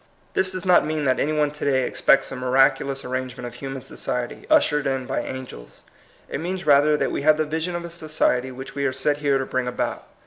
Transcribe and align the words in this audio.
This 0.33 0.51
does 0.51 0.65
not 0.65 0.83
mean 0.83 1.05
that 1.05 1.19
any 1.19 1.31
one 1.31 1.51
to 1.51 1.63
day 1.63 1.83
expects 1.83 2.31
a 2.31 2.35
miraculous 2.35 3.05
ar 3.05 3.11
rangement 3.11 3.45
of 3.45 3.53
human 3.53 3.83
society, 3.83 4.47
ushered 4.49 4.87
in 4.87 5.05
by 5.05 5.21
angels. 5.21 5.83
It 6.27 6.39
means 6.39 6.65
rather 6.65 6.97
that 6.97 7.11
we 7.11 7.21
have 7.21 7.37
the 7.37 7.45
vision 7.45 7.75
of 7.75 7.85
a 7.85 7.89
society 7.91 8.49
which 8.51 8.73
we 8.73 8.85
are 8.87 8.93
set 8.93 9.17
here 9.17 9.37
to 9.37 9.45
bring 9.45 9.67
about. 9.67 10.07